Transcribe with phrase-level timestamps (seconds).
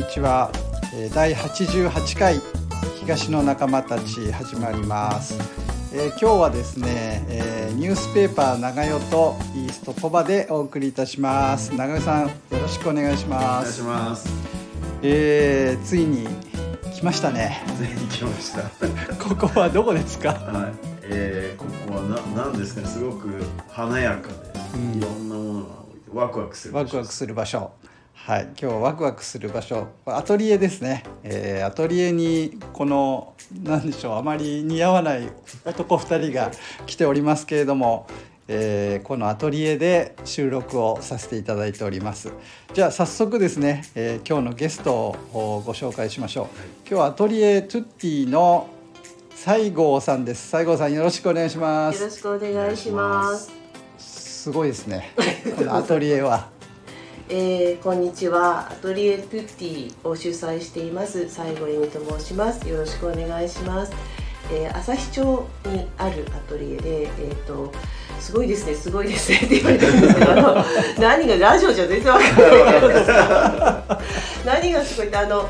[0.00, 0.50] にちは。
[0.94, 2.40] えー第88回
[3.00, 5.34] 東の仲間たち始まります、
[5.94, 11.74] えー今日はですね、えーニュースペーパー長代とイースト鳥羽でお送りいたします。
[11.74, 13.82] 長代さんよろしくお願いしお願いします。
[13.82, 14.28] ます。
[15.02, 16.26] えーついに
[16.94, 17.62] 来ましたね。
[17.78, 18.62] ついに来ました。
[19.22, 20.30] ここはどこですか？
[20.30, 20.72] はい。
[21.02, 22.02] えー、ここは
[22.34, 23.28] ななんですかね、すごく
[23.68, 24.34] 華やかで、
[24.74, 24.98] うん。
[24.98, 26.74] いろんなものが置いてワクワクする。
[26.74, 27.70] ワクワクする場所
[28.14, 28.42] はい。
[28.42, 29.88] 今日はワクワクする場所。
[30.06, 35.28] アトリエですね、えーアトリエにこの何でしょうあまり似合わない
[35.64, 36.50] 男2人が
[36.86, 38.06] 来ておりますけれども、
[38.46, 42.32] えーこのアトリエで収録をさせていただいております。
[42.74, 46.46] じゃあ早速ですね、えー今日のゲストをご紹介しましょう。
[46.86, 48.68] 今日はアトリエトゥッティの
[49.34, 50.50] 西郷さんです。
[50.50, 52.00] 西郷さんよろしくお願いします。
[52.00, 53.50] よろしくお願いします。
[53.98, 55.12] すごいですね。
[55.56, 56.48] このアトリエは
[57.32, 58.68] えー、こんにちは。
[58.72, 62.68] アトリエトゥッティを主催しています西郷恵美と申します。
[62.68, 63.92] よろしくお願いします。
[64.52, 67.72] えー、旭町にあるアトリエで、えっ、と。
[68.18, 70.64] すごいですね、すごいですねって言われたんですけど、
[71.00, 74.00] 何がラジオじゃ全然わからないから
[74.44, 75.48] 何がすごいってあの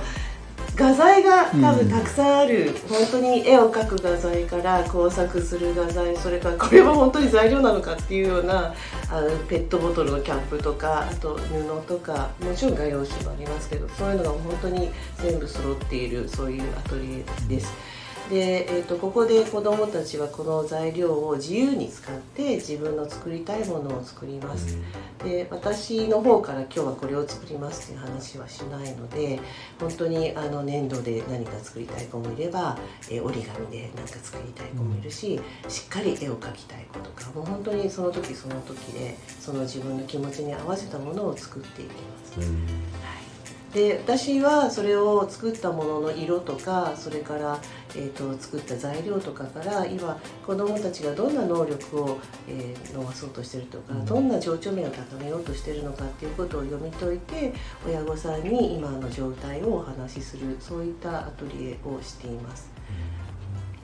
[0.76, 8.74] 画材が多分たくさんある、本当に絵を描く画材から工作する画材それからこれは本当に材料なのかっていうような
[9.10, 17.99] あのペットボトルのキャップとかあと布とかもちろん画用紙もありますけどそういうのが本当に全部揃っているそういうアトリエです。
[18.30, 24.78] で、えー、とここで子どもたちはこの材料を自由に使って自分の作りたいものを作ります。
[25.24, 29.38] で私の方から今日はこれを作りますっていう話はしないので
[29.78, 32.78] 本当にあの粘土で何か作りたい子もいれば、
[33.10, 42.40] えー折り紙で何か作りたい子もいるし、しっかり絵を描きたい子とかもう本当にその時その時でその自分の気持ちに合わせたものを作っていきます。
[42.40, 43.29] はい
[43.72, 47.58] で私はそれを作ったものの色とかそれから、
[47.94, 57.52] えー、と作った材料とかから今子どもたちがどんな能力を、えー伸ばそうとしてるとかどんな情緒面を高めようとしてるのかっていうことを読み解いて
[57.86, 62.70] 親御さんに今の状態をお話しするそういったアトリエをしています。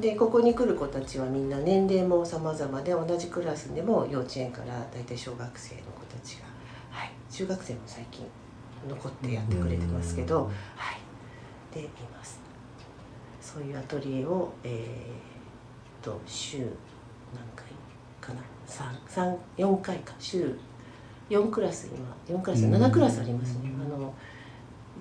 [0.00, 6.44] でここに来る子たちはみんな年齢も様々で同じクラスでも幼稚園から大体小学生の子たちが、
[6.90, 8.26] はい、中学生も最近
[8.88, 10.44] 残ってやってくれてますけど、
[10.76, 10.92] は
[11.72, 12.40] い、でいます。
[13.40, 16.58] そういうアトリエをえー、と週
[17.34, 17.66] 何回
[18.20, 18.40] かな
[19.56, 20.14] ？4回か。
[20.18, 20.56] 週
[21.30, 22.36] 4クラス今。
[22.38, 22.74] 4クラスうん。
[22.74, 23.70] 7クラスありますね。
[23.80, 24.12] あの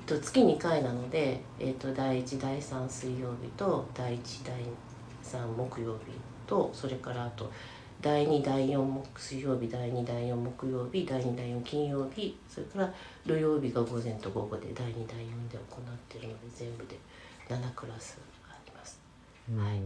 [0.05, 4.55] と月2回なので、えっと第1第3水曜日と第1第
[5.23, 6.13] 3木曜日
[6.45, 7.51] とそれからあと
[8.01, 12.93] 第2第4木水曜日第2第4木曜日第2第4金曜日それから
[13.25, 16.97] 土曜日が午前と午後で第2第4で行っているので全部で
[17.49, 18.19] 7クラス
[18.49, 18.99] あります。
[19.57, 19.79] はい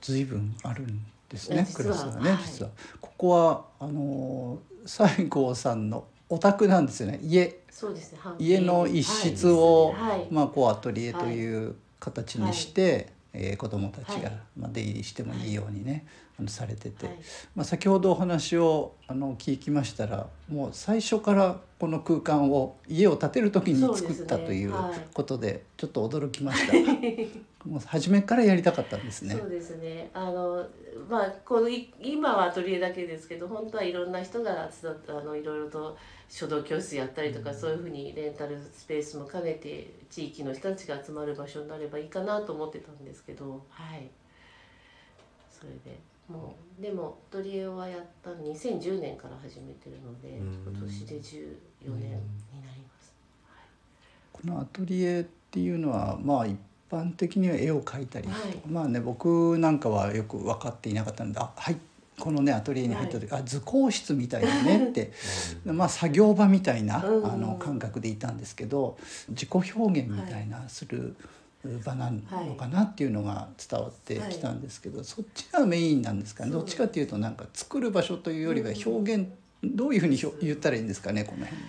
[0.00, 0.24] ずい。
[0.24, 2.42] ぶんあるんですねクラスがね、はい。
[2.44, 2.70] 実は。
[3.00, 7.18] ここはあのー西郷さんのお宅なんですよね。
[7.22, 7.60] 家。
[7.70, 10.18] そうですね半家の一室を、はい。
[10.20, 14.38] はいまあこうアトリエという形にして、えー子どもたちが、はい。
[14.58, 16.06] まあ、出入りしてもいいようにね、
[16.48, 17.16] されてて、はい
[17.54, 26.72] まあ、先ほどお話をあの聞きましたらもう最初からこの空間を家を建てる時に作ったというそうですねことでちょっと驚きました。
[27.64, 29.48] もう初めからやりたかったんですねそう。
[29.48, 30.10] ですね。
[30.12, 30.66] あの
[31.08, 35.96] まあこのい今はアトリエだけですけど、本当はいろんな人があのいろいろと
[36.28, 44.10] 書道教室やったりとか、そういうふうにレンタルスペースも兼ねて地域の人たちが集まる場所になればいいかなと思ってたんですけど、はい。
[45.50, 45.98] それで
[46.28, 46.82] もう。
[46.82, 50.72] でもアトリエはやったの2010年から始めてるので、うん。
[50.72, 53.14] 今年で14年になります。
[54.32, 56.58] このアトリエっていうのはまあ一
[56.90, 58.60] 般的には絵を描いたり、はい。
[58.68, 61.76] まあね僕なんかはよく分かっていなかったので「あはい
[62.18, 65.12] このねアトリエに入った時、あ図工室みたいだね」って
[65.64, 67.26] まあ作業場みたいな、うん。
[67.26, 68.96] あの感覚でいたんですけど
[69.28, 71.16] 自己表現みたいなする
[71.84, 79.28] 場なのかなっていうのが伝わってきたんですけど、そっちがメインなんですかねどっちかっていうとなんか作る場所というよりは表現、
[79.62, 81.62] どういうふうにひょ言ったらいいんですかねこの辺。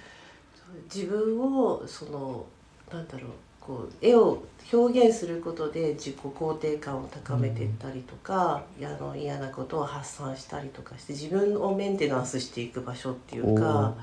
[0.93, 2.45] 自分をその
[2.91, 13.95] なんだろうこう絵を表現することで自己肯定感を高めていったりとか、いやあの嫌なことを発散したりとかして自分をメンテナンスしていく場所っていうか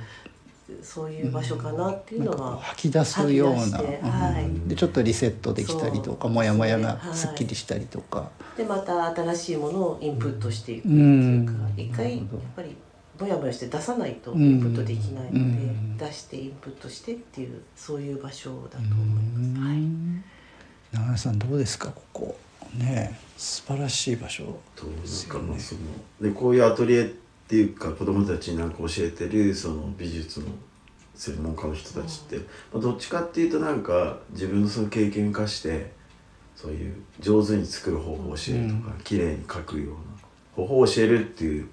[0.83, 4.45] そういう場所かなっていうのなんかこうは、吐き出すような、はい。
[4.45, 4.69] うん。
[4.69, 7.15] でちょっとリセットできたりとかモヤモヤがはい。
[7.15, 11.47] すっきりしたりとか、でまた新しいものをインプットしていくってういうん。
[11.47, 12.27] か、一回やっ
[12.57, 12.77] ぱり
[13.21, 15.97] モヤモヤして出さないとインプットできないので、うん。
[15.97, 19.69] 出してインプットしてっていうそういう場所だと思います。
[19.69, 19.79] はい。
[20.93, 22.37] 長谷さんどうですかここ。
[22.75, 24.45] ね素晴らしい場所
[24.77, 24.97] となん
[25.29, 25.81] かまあその
[26.21, 27.13] でこういうアトリエ
[27.53, 30.47] っていうか子供たちになんか教えてるその美術の
[31.15, 32.45] 専門家の人たちって、ま
[32.77, 35.93] あ、どっちかっていうとなんか自分のその経験を生かして
[36.57, 39.97] そういう上手に作る方法を教えるとか、綺麗に描くような
[40.57, 41.69] 方法を教えるっていう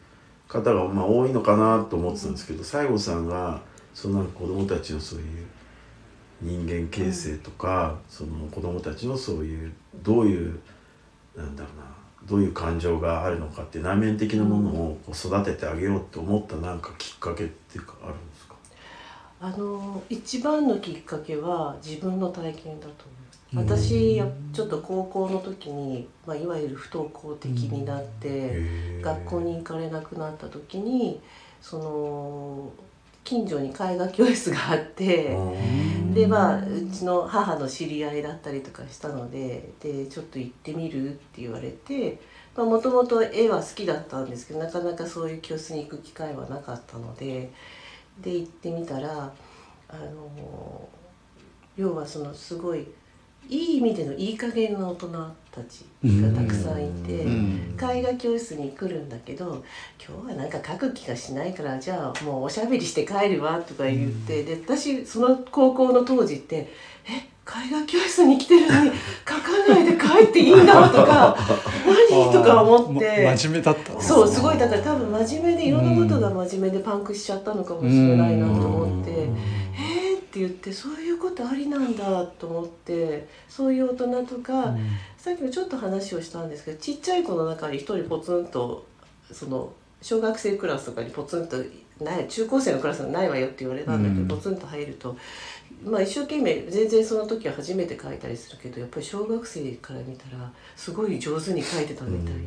[0.50, 3.62] 方がまあ多いのかなと思ってたんですけど西郷さんが
[3.94, 5.48] その子供たちのそういう
[6.42, 9.72] 人間形成とか、その子供たちのそういう
[10.04, 10.60] どういう
[11.38, 11.99] なんだろうな
[12.30, 18.56] どういう感情があるのかって内面的なものを育ててあげようと思ったなんかきっかけっていうかあるんですか？
[19.42, 23.06] あの一番のきっかけは自分の体験だと
[23.52, 23.66] 思う。
[23.66, 31.20] 私やちょっと高校の時に、まあ、いわゆる不登校的になって、学校に行かれなくなった時に
[31.60, 32.72] その
[33.24, 35.36] 近所に絵画教室があって。
[36.13, 42.19] でまあうちの母の知り合いだったりとかしたのででちょっと行ってみるって言われて
[42.56, 47.51] もともと絵は好きだったんですけどなかなかそういう教室に行く機会はなかったので
[48.21, 49.31] で行ってみたら
[49.88, 50.89] あの
[51.77, 52.88] 要はそのすごい
[53.48, 55.08] いい意味でのいい加減な大人
[55.52, 57.24] たちがたくさんいて。
[57.24, 59.64] うん絵画教室に来るんだけど
[60.06, 66.70] 今日はなんか描く気がしないからじゃあもうおしゃべりして帰るわとか言って、で私その高校の当時って
[67.08, 71.38] 「え絵画教室に来てるのに描かないで帰っていいんだ」とか
[72.12, 79.30] 「何?」とか思ってま 真面目だったそうすごいだから多分真面目でいろんなことが真面目でパンクしちゃったのかもしれないなと思って。
[80.48, 84.76] って言ってそういうことありなんだと思ってそういう大人とか、
[85.18, 88.86] さっきもちょっと話をしたんですけどちっちゃい子の中に一人ポツンと
[89.32, 89.72] その
[90.02, 91.58] 小学生クラスとかにポツンと
[92.04, 95.18] ない中高生のクラスがないわよって言われたんだけど、うんポツンと入ると。
[95.84, 102.42] まあ、一生懸命全然その時は初めて書いたりするけどやっぱり小学生から見たらすごい上手に書いてたみたいで、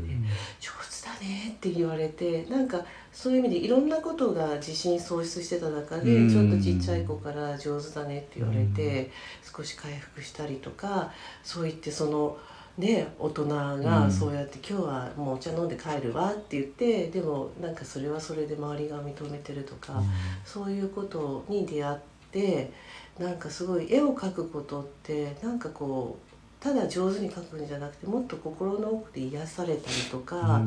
[0.61, 6.31] 上手だねって言われてなんかそういう意味でいろんなことが自信喪失してた中で、うん。
[6.31, 9.11] ちょっとちっちゃい子から上手だねって言われて、
[9.43, 11.13] 少し回復したりとか
[11.43, 12.39] そう言ってその。
[12.79, 13.83] ね、大人うん。
[13.83, 20.03] がそうやって「今日はもうお茶飲んで帰るわ」って言ってでもなんかそれはそれで周りが認めてるとか、
[20.43, 21.99] そういうことに出会っ
[22.31, 22.73] て
[23.19, 26.33] なんかすごい絵を描くことってなんかこう
[26.63, 30.63] ただ上手に描くんじゃなくてもっと心の奥で癒されたりとか、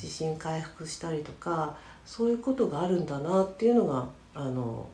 [0.00, 1.76] 自信回復したりとか
[2.06, 4.86] そういうことがあるんだなっていうのがあの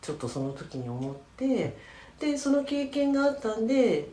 [0.00, 1.76] ちょっとその時に思って
[2.18, 4.08] でその経験があったんで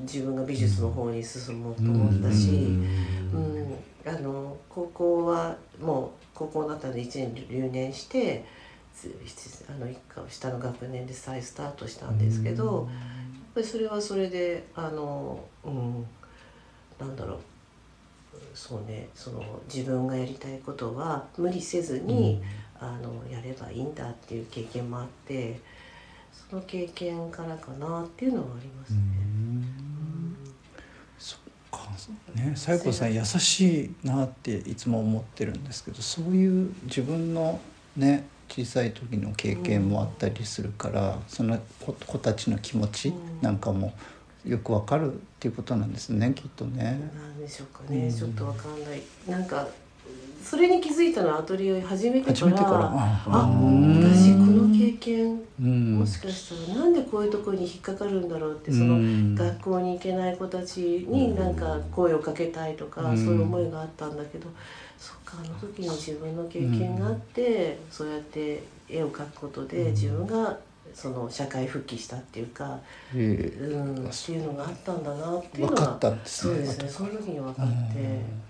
[0.00, 2.50] 自分が美術の方に進もうと思ったし。
[3.32, 3.74] うん、
[4.06, 8.65] あの高校はもう高校になったので1年留年してつ
[9.68, 12.98] あの一家下の学年で再スタートしたんですけど、や
[13.40, 16.06] っぱりそれはそれであの、うん、
[16.98, 17.38] なんだろう。
[18.54, 22.42] そうねその自分がやりたいことは無理せずに、
[22.78, 25.60] あのやればいいんだっていう経験もあって
[26.50, 28.98] その経験からかなっていうのはありますね。
[31.18, 31.38] そっ
[31.70, 31.88] か
[32.34, 37.60] ね西郷さん優しいなっていつも思ってるんですけどそういう自分の
[37.96, 43.12] ね小さい時の経験もあったりするから、その子子たちの気持ち
[43.42, 43.92] なんかも
[44.44, 47.00] よくわかるっていうことなんですねきっとね。
[47.14, 49.02] なんでしょうかね、うんちょっとわかんない。
[49.28, 49.66] なんか
[50.46, 52.34] それに気づいたのはアトリエを始めてから。
[52.36, 52.90] 初めてから。
[52.92, 54.00] あうん。
[54.00, 55.98] 私この経験うん。
[55.98, 56.78] もしかしたら。
[56.78, 59.34] なんでこういうところに引っかかるんだろうってそのうん。
[59.34, 63.16] 学校に行けない子たちになんか声をかけたいとか、うん。
[63.16, 64.46] そういう思いがあったんだけど
[64.96, 70.56] そっかあの時に自分の経験があって、そうやって絵を描くことで自分が
[70.94, 72.78] その社会復帰したっていうか、
[73.14, 73.64] ええ。
[73.64, 76.54] うん、っていうのがあったんだなっていうのが分かったんですね。
[76.54, 76.88] そうですね。
[76.88, 78.46] その時に分かって。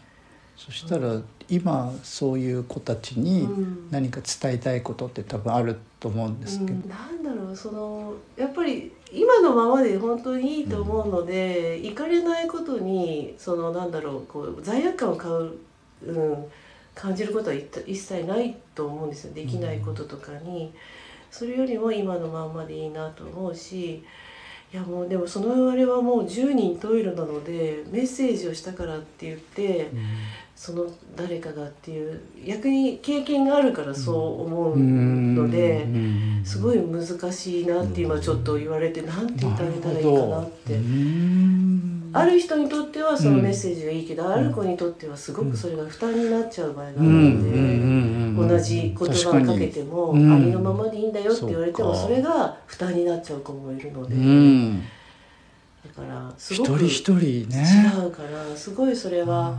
[0.56, 3.88] そしたら今そういう子たちにうん。
[3.90, 15.52] 何か伝えたいことって多分あると思うんですけど、うん、なんだろうそのやっぱり今のままで本当にいいと思うので、行かれないことにそのなんだろうこう罪悪感を買う、
[16.04, 16.44] うん、
[16.94, 19.34] 感じることは一一切ないと思うんですよ。
[19.34, 20.72] できないこととかに、
[21.30, 24.04] それよりも今のまんまでいいなと思うし
[24.72, 29.90] いやもうでもそのあれはもう10人トイレなのでメッセージをしたからって言って、
[30.56, 35.86] その誰かがっていう逆に経験があるからそう思うので、
[36.44, 40.80] すごい難しいなって今ちょっと言われてなんて言ってあげたらいいかなって。
[42.12, 47.60] ある人にとってはそのメッセージがいいけど、ある子にとってはすごくそれが負担になっちゃう場合があるので、う
[48.44, 48.48] ん。
[48.48, 54.80] 同じ言葉をかけても、ありのままでいいんだよって言われてもそれが負担になっちゃう子もいるのうで、ん。
[54.80, 54.86] だ
[55.94, 57.92] からす一ごく人一人ね。
[58.02, 59.54] 違うからすごいそれは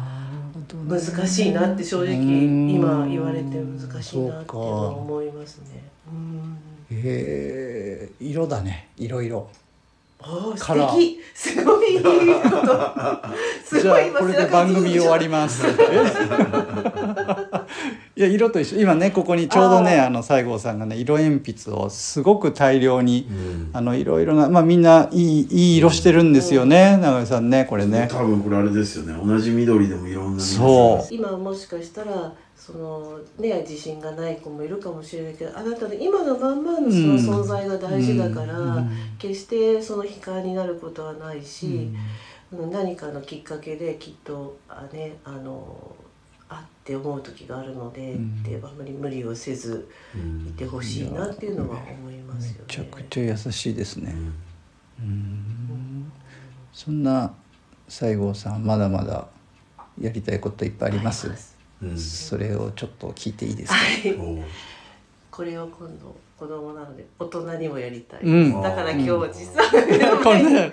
[0.75, 2.69] 難しいなって正直うん。
[2.69, 5.83] 今言われて難しいなって思いますね。
[6.91, 8.89] え色だね。
[8.97, 9.49] いろいろ
[10.19, 10.91] ああカラー。
[10.91, 12.11] 素敵すごいいいこと。
[13.63, 15.63] すじゃあごい今これで番組終わります。
[18.15, 18.79] いや色と一緒。
[18.79, 23.69] 今ねここにちょうどねあの西郷さんがね色鉛筆をすごく大量にうん。
[23.73, 28.07] あのいろいろなまあみんないいいい色してるんですよね長井さんねこれね。
[28.09, 29.13] 多分これあれですよね。
[29.23, 31.13] 同じ緑でもいろんなそう。
[31.13, 38.89] 今もしかしたらそのね自信がない子もいるかもしれないけどあなたの今のまんまのその存在が大事だから、うん。
[39.19, 41.91] 決してその悲観になることはないし、
[42.51, 42.71] うん。
[42.71, 45.95] 何かのきっかけできっとあねあの
[46.49, 52.59] あって思う時があるので、うんであまり無理をせずうんいてほしいなっていうのは思いますよね。
[52.67, 54.15] めちゃくちゃ優しいですね。
[55.01, 56.11] うんうん
[56.73, 57.33] そんな
[57.89, 59.27] 西郷さんまだまだ
[59.99, 61.55] やりたいこといっぱいあります？
[61.81, 63.77] うんそれをちょっと聞いていいですか？
[65.31, 68.61] これを今度子供なので大人にもやりたい、うん。
[68.61, 69.33] だから今日うん。
[69.33, 69.69] 実は
[70.23, 70.71] これ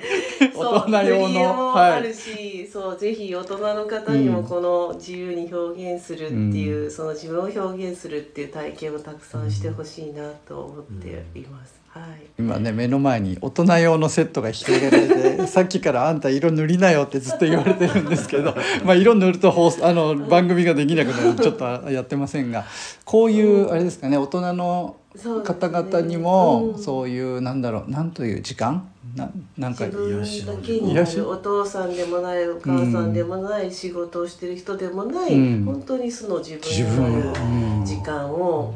[0.54, 1.54] 大人用の。
[1.54, 11.80] もあるし、そうぜひ大人の方にもうんこの自由に表現するっていう、その自分を表現するっていう体験をたくさんしてほしいなと思っています。
[11.88, 12.26] はい。
[12.38, 18.52] 今ね目の前に大人用のセットが広げられてさっきから「あんた色塗りなよ」ってずっと言われてるんですけど
[18.84, 22.64] まあ色塗ると放送あの番組ができなくなるちょっとやってませんが
[23.04, 24.96] こういうあれですかね大人の
[25.44, 26.82] 方々にもうん。
[26.82, 28.88] そういうなんだろうなんという時間？
[29.14, 35.64] ななんか癒しのだけになるお父さんでもないお母さんでもない、仕事をしてる人でもない、うん。
[35.64, 37.84] 本当に素の自自分になる分、うん。
[37.86, 38.74] 時間を、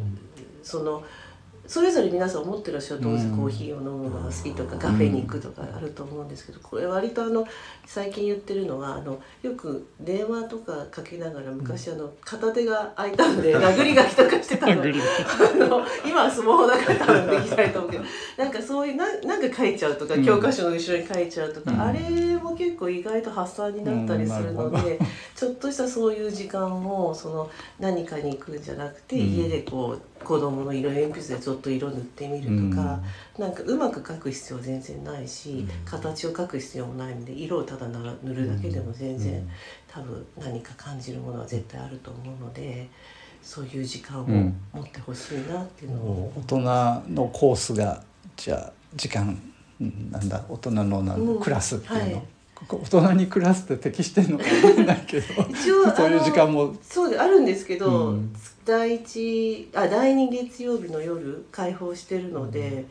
[0.62, 1.02] その
[1.68, 3.02] それぞれ皆さん思ってらっしゃる。
[3.02, 3.22] と思うん。
[3.22, 7.46] です、うんコーヒーを飲むのが好きとかカフェに行くとかあると思うんですけどこれ割とあの
[7.86, 14.72] 最近言ってるのはあのよく電話とかかけながら昔あの片手が空いたんで 殴り書きとかしてたの。
[14.72, 18.04] あの今はスマホだから多分できないと思うけど
[18.36, 20.24] なんかそういうなんなんか書いちゃうとか、うん。
[20.24, 21.80] 教科書の後ろに書いちゃうとか、うん。
[21.80, 22.00] あれ
[22.50, 24.98] も結構意外と発散になったりするのうん
[25.34, 29.26] ちょっとしたそういう時間をその何かに行くんじゃなくて、うん。
[29.26, 33.00] 家でこう子供の色鉛筆でちょっと色塗ってみるとか、
[33.38, 35.68] なんかうまく描く必要全然ないし、うん。
[35.84, 39.48] 形を描く必要もないので色をただ塗るだけでも全然、
[39.86, 42.88] 多分何か感じるものは絶対あると思うので
[43.42, 44.60] そういう時間をうん。
[44.72, 46.58] 持ってほしいなっていうのを、大人
[47.14, 48.02] のコースが
[48.36, 49.40] じゃあ時間
[49.80, 52.14] うんなんだ大人のなんクラスっていうの、はい。
[52.14, 52.26] ここ
[52.68, 56.74] 大人にクラスって適してんのかわかんないけど 一応そういう時間も。
[56.82, 58.34] そうであるんですけど、うん。
[58.64, 62.84] 第一あ第二月曜日の夜開放してるので、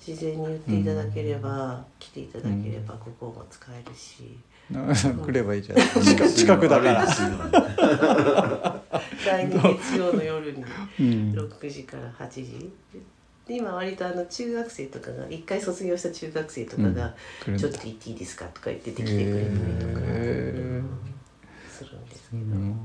[0.00, 4.38] 事前に言っていただければ、来ていただければここも使えるし、
[4.70, 5.78] 来ればいいじゃん。
[6.02, 7.04] 近近くだから、
[9.26, 10.64] 第二月曜の夜に
[11.00, 11.32] うん。
[11.34, 12.70] 6時から8時
[13.48, 21.08] で今割とあの中学生とかが一回卒業した中学生とかが来るんだ「ちょっと行っていいですか?」とか言ってて来てくれたりとか、へー。
[21.70, 22.76] するんですけど、うん。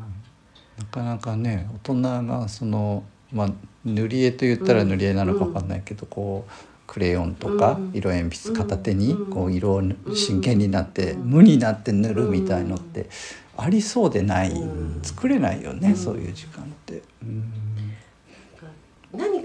[0.78, 3.04] なかなかね大人がその、
[3.34, 3.50] まあ、
[3.84, 6.52] 塗り絵と言ったら塗り絵なのかわかんないけど、こう
[6.88, 7.92] クレヨンとかうん。
[7.94, 9.32] 色鉛筆片手にうん。
[9.32, 9.84] こう色を
[10.16, 11.30] 真剣になってうん。
[11.30, 13.10] 無になって塗るみたいのって
[13.58, 14.52] ありそうでない。
[14.52, 15.00] うん。
[15.04, 15.96] 作れないよねうん。
[15.98, 17.02] そういう時間って。
[17.22, 17.44] うん。
[17.44, 17.73] 何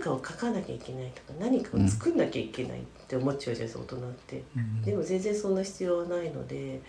[0.09, 4.43] かを書かなきゃいけないとか何かを作んなきゃいけないって思っちゃうじゃないですか大人って。
[4.57, 4.83] うん。
[4.83, 6.81] でも全然そんな必要はないので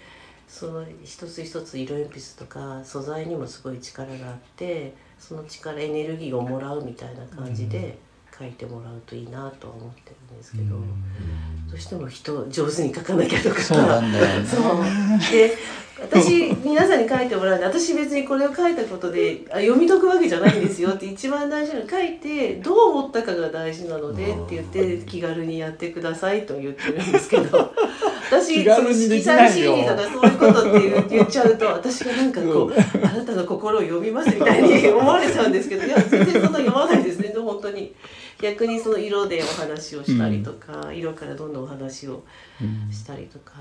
[0.47, 7.97] その一つ一つ色鉛筆とか素材にもすごい力があってその力エネルギーをもらうみたいな感じで
[8.37, 11.67] 書いてもらうといいなとは思ってるんですけど、うん。
[11.69, 13.61] どうしても人上手に書かなきゃとか。
[13.61, 14.45] そうなんだよね。
[14.45, 15.31] そう。
[15.31, 15.57] で
[16.01, 27.71] 私皆さんに書いてもらうんで私別にこれを書いたことであ読み解くわけじゃないんですよって 一番大事なの書いてどう思ったかが大事なのでって言って気軽にやってくださいと言ってるんですけど。
[28.31, 30.73] 私その色彩心理とかそういうことっ
[31.09, 37.29] て言っちゃうと私がなんかこうあなたの心を読みますみたいに思われちゃうんですけどいや全然そんな読まないですね。
[37.35, 37.91] 本当に
[38.41, 42.23] 逆にその色でお話をしたりとか、色からどんどんお話を
[42.61, 43.53] うんしたりとか。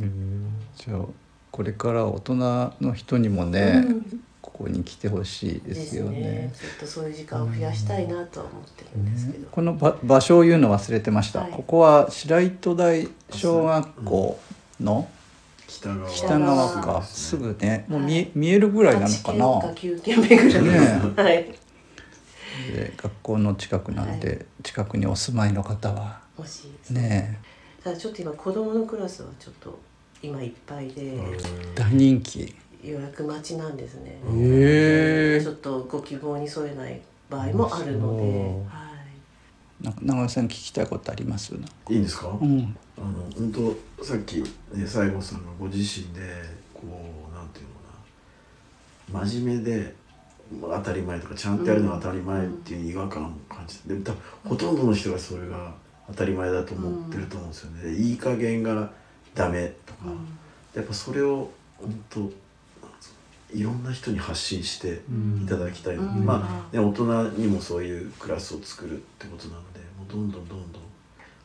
[0.00, 0.48] うん。
[0.76, 1.00] じゃあ
[1.50, 2.34] これから大人
[2.80, 4.24] の人にもね、うん。
[4.40, 6.52] ここに来てほしいですよね。
[6.54, 9.48] ちょっとそういう時間を増やしたいなとは思ってるんですけど。
[9.50, 11.50] この場場所を言うの忘れてました、はい。
[11.50, 14.38] ここは白糸台小学校
[14.80, 15.08] の
[15.66, 16.10] 北側。
[16.10, 17.02] 北側北か側。
[17.02, 20.42] すぐねもう見,、はい見えるぐらいなのか8な軒か9軒目ぐらい。
[20.42, 20.60] です。
[20.60, 21.54] ねはい。
[22.72, 24.46] で学校の近くなんで、はい。
[24.62, 26.20] 近くにお住まいの方は。
[26.38, 26.90] 欲しいです。
[26.90, 27.40] ねね
[27.82, 29.78] ただちょっと今子供のクラスはちょっと
[30.22, 31.18] 今いっぱいで
[31.74, 32.54] 大人気。
[32.82, 38.22] 予約待ちなんですね、へちょっとご希望に添えない場合もあるので、
[38.68, 38.92] は
[39.80, 41.54] い、なんか長尾さん聞きたいことあります？
[41.54, 42.76] いいんですか、うん。
[42.98, 46.20] あの本当さっきね西郷さんがご自身で
[46.74, 49.26] こうなんていうのかな。
[49.26, 49.90] 真面目でまあ
[50.60, 55.72] 当たり前とかちゃんとやるのが当たり前っていう違和感を感じてでも多分ほとんどの人がそれが
[56.08, 58.90] 当たり前だと思ってると思うんですよね、でいい加減が
[59.34, 60.10] ダメとか、
[60.74, 62.30] やっぱそれを本当
[63.54, 65.00] いろんな人に発信して
[65.42, 66.24] いただきたい、うん。
[66.24, 70.82] まあ、ね、大人にもそういうクラスを作るってことなのでもうどんどんどんどん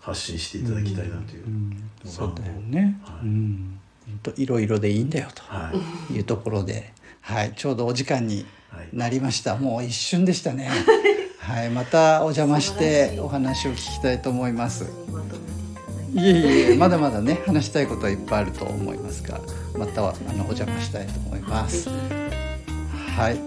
[0.01, 1.89] 発信していただきたいなという、うん。
[2.03, 6.07] そうだよね、はいうん本当いろいろでいいんだよはい。
[6.07, 8.89] というところで、はい、ちょうどお時間にはい。
[8.93, 9.55] なりました。
[9.55, 10.69] もう一瞬でしたね。
[11.39, 11.69] はい。
[11.69, 14.85] またお邪魔してお話を聞きたいと思います。
[16.13, 19.39] いえいえまだまだね話したいことはいっぱいあると思いますが
[19.77, 21.85] またはあのお邪魔したいと思います。
[21.85, 21.91] ぜ
[23.15, 23.39] はい、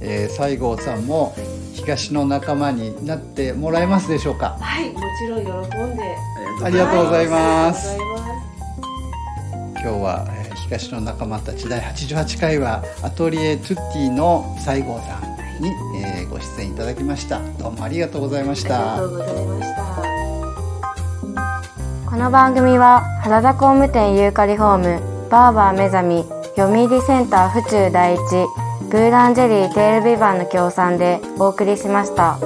[0.00, 1.34] えー、西郷さんも
[1.74, 4.56] 東の仲間になってもらえますでしょうか？
[4.58, 4.92] ひはい。
[4.92, 6.16] もちろん喜んで。
[6.64, 7.96] ありがとうございます
[9.80, 15.22] 今日は、えー東の仲間たち第88回はアトリエトゥッティの西郷さん
[15.62, 15.70] に、
[16.02, 17.40] えーご出演いただきました。
[17.58, 18.96] どうもありがとうございました。
[18.96, 19.88] ありがとうございました。
[22.10, 26.24] この番組は原田工務店ユーカリホームバーバー目覚み
[26.56, 28.18] 読売センター府中第一
[28.90, 32.38] ブーランジェリーテールビバンの協賛でお送りしました。